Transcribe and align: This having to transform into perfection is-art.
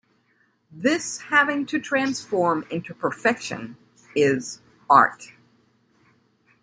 This 0.71 1.19
having 1.29 1.67
to 1.67 1.79
transform 1.79 2.65
into 2.71 2.91
perfection 2.95 3.77
is-art. 4.15 5.33